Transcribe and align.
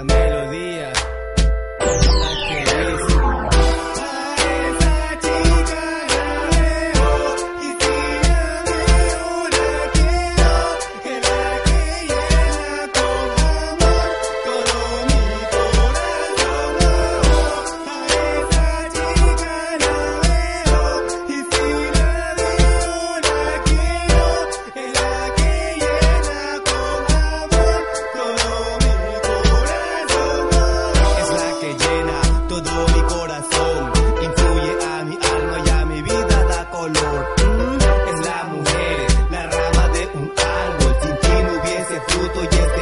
una 0.00 0.04
melodía. 0.04 0.67
fruto 42.00 42.42
y 42.42 42.46
es 42.46 42.77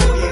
Hallelujah. 0.00 0.31